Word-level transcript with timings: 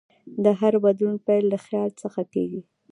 د 0.43 0.45
هر 0.59 0.73
بدلون 0.83 1.15
پیل 1.27 1.43
له 1.53 1.57
خیال 1.65 1.89
څخه 2.01 2.21
کېږي. 2.33 2.61